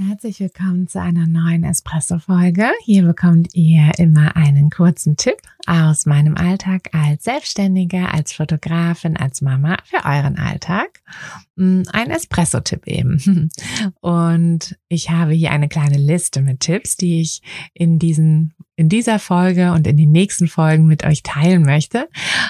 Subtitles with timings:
[0.00, 2.70] Herzlich willkommen zu einer neuen Espresso-Folge.
[2.84, 9.40] Hier bekommt ihr immer einen kurzen Tipp aus meinem Alltag als Selbstständiger, als Fotografin, als
[9.40, 11.02] Mama für euren Alltag.
[11.56, 13.50] Mm, ein Espresso-Tipp eben.
[14.00, 17.42] Und ich habe hier eine kleine Liste mit Tipps, die ich
[17.74, 22.08] in diesen in dieser Folge und in den nächsten Folgen mit euch teilen möchte.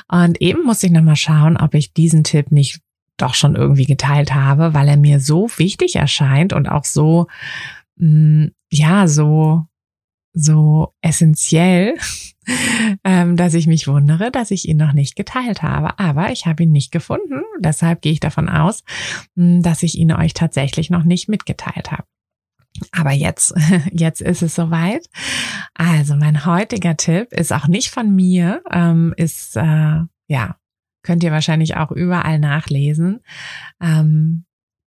[0.09, 2.83] Und eben muss ich nochmal schauen, ob ich diesen Tipp nicht
[3.19, 7.27] doch schon irgendwie geteilt habe, weil er mir so wichtig erscheint und auch so,
[7.97, 9.67] mh, mm, ja, so,
[10.33, 11.97] so essentiell,
[13.05, 15.99] ähm, dass ich mich wundere, dass ich ihn noch nicht geteilt habe.
[15.99, 17.43] Aber ich habe ihn nicht gefunden.
[17.61, 18.85] Deshalb gehe ich davon aus,
[19.35, 22.05] mh, mm, dass ich ihn euch tatsächlich noch nicht mitgeteilt habe.
[22.93, 23.55] Aber jetzt,
[23.93, 25.09] jetzt ist es soweit.
[25.75, 30.57] Also mein heutiger Tipp ist auch nicht von mir, ähm, ist äh, ja
[31.03, 33.21] könnt ihr wahrscheinlich auch überall nachlesen.
[33.81, 34.45] Ähm,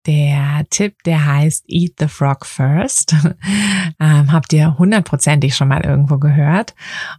[0.08, 3.16] der Tipp, der heißt Eat the Frog First.
[4.00, 6.74] ähm, habt ihr hundertprozentig schon mal irgendwo gehört.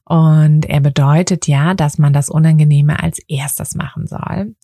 [0.05, 4.57] Und er bedeutet ja, dass man das Unangenehme als erstes machen soll.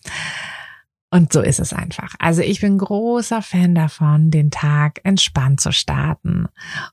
[1.11, 2.15] Und so ist es einfach.
[2.19, 6.49] Also ich bin großer Fan davon, den Tag entspannt zu starten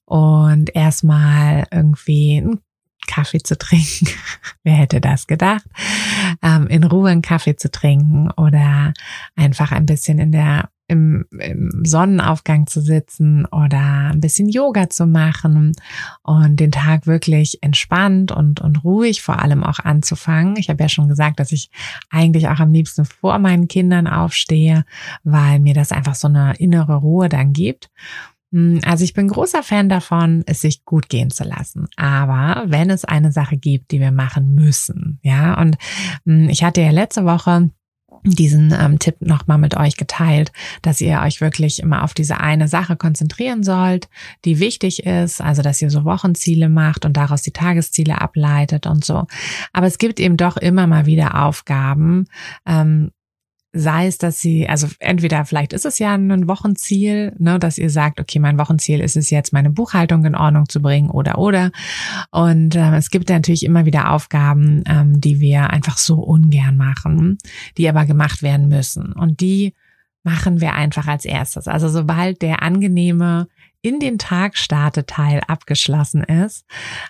[0.06, 2.62] und erstmal irgendwie einen
[3.08, 4.08] Kaffee zu trinken.
[4.64, 5.66] Wer hätte das gedacht?
[6.42, 8.94] Ähm, in Ruhe einen Kaffee zu trinken oder
[9.36, 15.08] einfach ein bisschen in der im, im Sonnenaufgang zu sitzen oder ein bisschen Yoga zu
[15.08, 15.74] machen
[16.22, 20.56] und den Tag wirklich entspannt und, und ruhig vor allem auch anzufangen.
[20.58, 21.72] Ich habe ja schon gesagt, dass ich
[22.10, 24.86] eigentlich auch am liebsten vor meinen Kindern aufstehe,
[25.24, 27.90] weil mir das einfach so eine innere Ruhe dann gibt.
[28.56, 31.90] Hm, also ich bin großer Fan davon, es sich gut gehen zu lassen.
[31.98, 35.78] Aber wenn es eine Sache gibt, die wir machen müssen, ja, und
[36.26, 37.70] hm, ich hatte ja letzte Woche
[38.24, 42.68] diesen ähm, Tipp nochmal mit euch geteilt, dass ihr euch wirklich immer auf diese eine
[42.68, 44.08] Sache konzentrieren sollt,
[44.46, 49.04] die wichtig ist, also dass ihr so Wochenziele macht und daraus die Tagesziele ableitet und
[49.04, 49.28] so.
[49.74, 52.26] Aber es gibt eben doch immer mal wieder Aufgaben,
[52.66, 53.12] ähm,
[53.76, 57.90] sei es, dass sie, also entweder vielleicht ist es ja ein Wochenziel, ne, dass ihr
[57.90, 61.72] sagt, okay, mein Wochenziel ist es jetzt, meine Buchhaltung in Ordnung zu bringen oder oder.
[62.32, 67.38] Und äh, es gibt natürlich immer wieder Aufgaben, ähm, die wir einfach so ungern machen,
[67.78, 69.12] die aber gemacht werden müssen.
[69.12, 69.74] Und die
[70.24, 71.68] machen wir einfach als erstes.
[71.68, 73.48] Also sobald der angenehme
[73.86, 76.66] in den Tag Starteteil abgeschlossen ist,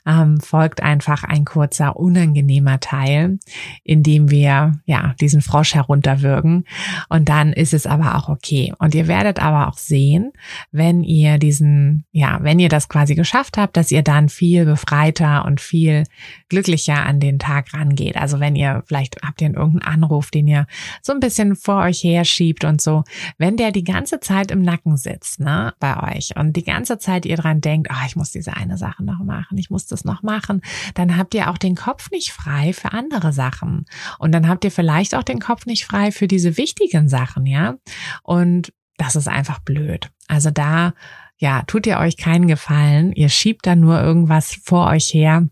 [0.06, 3.40] ähm, folgt einfach ein kurzer unangenehmer Teil,
[3.86, 6.66] in dem wir ja diesen Frosch herunterwürgen
[7.08, 8.74] und dann ist es aber auch okay.
[8.78, 10.34] Und ihr werdet aber auch sehen,
[10.74, 15.46] wenn ihr diesen ja, wenn ihr das quasi geschafft habt, dass ihr dann viel befreiter
[15.46, 16.04] und viel
[16.50, 18.18] glücklicher an den Tag rangeht.
[18.18, 20.68] Also wenn ihr vielleicht habt ihr irgendeinen Anruf, den ihr
[21.02, 23.06] so ein bisschen vor euch her schiebt und so,
[23.38, 27.26] wenn der die ganze Zeit im Nacken sitzt, ne, bei euch und die ganze Zeit
[27.26, 30.22] ihr dran denkt, oh, ich muss diese eine Sache noch machen, ich muss das noch
[30.22, 30.62] machen,
[30.94, 33.86] dann habt ihr auch den Kopf nicht frei für andere Sachen.
[34.20, 37.76] Und dann habt ihr vielleicht auch den Kopf nicht frei für diese wichtigen Sachen, ja.
[38.24, 40.12] Und das ist einfach blöd.
[40.28, 40.94] Also da,
[41.38, 43.14] ja, tut ihr euch keinen Gefallen.
[43.14, 45.48] Ihr schiebt da nur irgendwas vor euch her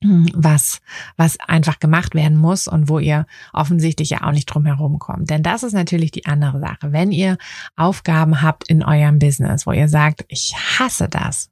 [0.00, 0.80] was,
[1.16, 5.28] was einfach gemacht werden muss und wo ihr offensichtlich ja auch nicht drum herum kommt.
[5.28, 6.92] Denn das ist natürlich die andere Sache.
[6.92, 7.36] Wenn ihr
[7.74, 11.50] Aufgaben habt in eurem Business, wo ihr sagt, ich hasse das.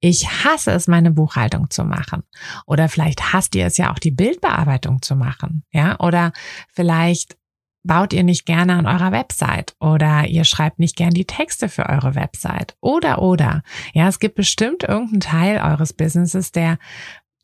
[0.00, 2.24] Ich hasse es, meine Buchhaltung zu machen.
[2.66, 5.62] Oder vielleicht hasst ihr es ja auch, die Bildbearbeitung zu machen.
[5.72, 6.32] Ja, oder
[6.72, 7.36] vielleicht
[7.84, 11.86] baut ihr nicht gerne an eurer Website oder ihr schreibt nicht gern die Texte für
[11.86, 13.62] eure Website oder oder.
[13.92, 16.78] Ja, es gibt bestimmt irgendeinen Teil eures Businesses, der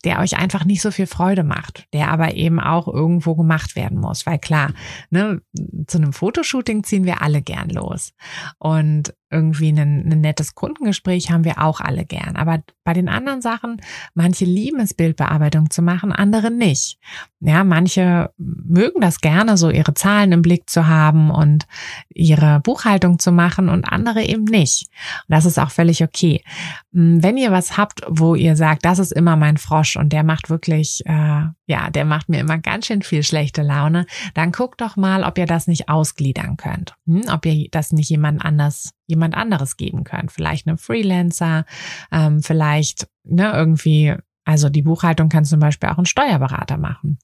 [0.05, 3.99] der euch einfach nicht so viel Freude macht, der aber eben auch irgendwo gemacht werden
[3.99, 4.27] muss.
[4.27, 4.73] Weil klar,
[5.11, 5.43] ne,
[5.87, 8.13] zu einem Fotoshooting ziehen wir alle gern los.
[8.59, 12.37] Und irgendwie ein, ein nettes Kundengespräch haben wir auch alle gern.
[12.37, 13.81] Aber bei den anderen Sachen,
[14.15, 16.99] manche lieben es, Bildbearbeitung zu machen, andere nicht.
[17.43, 21.67] Ja, manche mögen das gerne, so ihre Zahlen im Blick zu haben und
[22.11, 24.89] ihre Buchhaltung zu machen und andere eben nicht.
[25.27, 26.45] Und das ist auch völlig okay.
[26.93, 30.23] Hm, wenn ihr was habt, wo ihr sagt, das ist immer mein Frosch und der
[30.23, 34.05] macht wirklich, äh, ja, der macht mir immer ganz schön viel schlechte Laune,
[34.35, 36.95] dann guckt doch mal, ob ihr das nicht ausgliedern könnt.
[37.07, 37.23] Hm?
[37.33, 40.33] Ob ihr das nicht jemand anders jemand anderes geben könnt.
[40.33, 41.67] Vielleicht einem Freelancer,
[42.13, 44.15] ähm, vielleicht ne, irgendwie,
[44.45, 47.19] also die Buchhaltung kann zum Beispiel auch ein Steuerberater machen.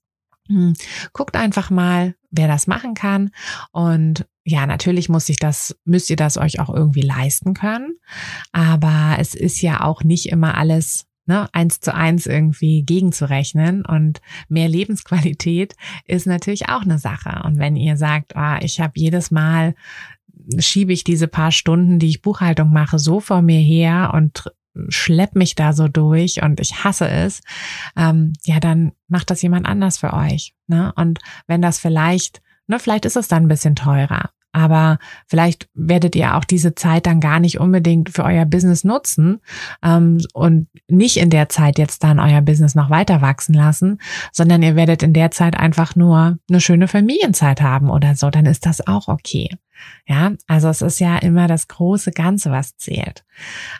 [0.48, 0.74] Hm.
[1.12, 3.30] Guckt einfach mal, wer das machen kann.
[3.72, 7.98] Und ja, natürlich muss ich das, müsst ihr das euch auch irgendwie leisten können.
[8.52, 13.84] Aber es ist ja auch nicht immer alles ne, eins zu eins irgendwie gegenzurechnen.
[13.84, 15.74] Und mehr Lebensqualität
[16.06, 17.42] ist natürlich auch eine Sache.
[17.44, 19.74] Und wenn ihr sagt, ah, ich habe jedes Mal
[20.58, 24.44] schiebe ich diese paar Stunden, die ich Buchhaltung mache, so vor mir her und
[24.88, 27.40] schlepp mich da so durch und ich hasse es,
[27.96, 30.54] ähm, ja, dann macht das jemand anders für euch.
[30.66, 30.92] Ne?
[30.96, 36.16] Und wenn das vielleicht, ne, vielleicht ist es dann ein bisschen teurer, aber vielleicht werdet
[36.16, 39.42] ihr auch diese Zeit dann gar nicht unbedingt für euer Business nutzen
[39.82, 44.00] ähm, und nicht in der Zeit jetzt dann euer Business noch weiter wachsen lassen,
[44.32, 48.46] sondern ihr werdet in der Zeit einfach nur eine schöne Familienzeit haben oder so, dann
[48.46, 49.50] ist das auch okay.
[50.06, 53.26] Ja, also es ist ja immer das große Ganze, was zählt.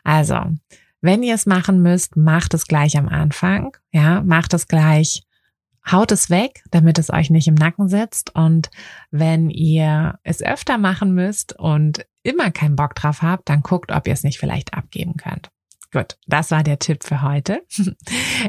[0.05, 0.41] Also,
[1.01, 3.77] wenn ihr es machen müsst, macht es gleich am Anfang.
[3.93, 5.23] Ja, macht es gleich,
[5.91, 8.35] haut es weg, damit es euch nicht im Nacken sitzt.
[8.35, 8.71] Und
[9.11, 14.07] wenn ihr es öfter machen müsst und immer keinen Bock drauf habt, dann guckt, ob
[14.07, 15.51] ihr es nicht vielleicht abgeben könnt.
[15.93, 17.65] Gut, das war der Tipp für heute.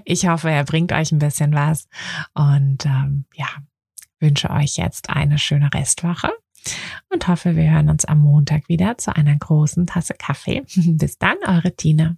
[0.06, 1.88] Ich hoffe, er bringt euch ein bisschen was
[2.34, 3.48] und ähm, ja,
[4.20, 6.30] wünsche euch jetzt eine schöne Restwoche
[7.10, 10.64] und hoffe, wir hören uns am Montag wieder zu einer großen Tasse Kaffee.
[10.76, 12.18] Bis dann, eure Tine.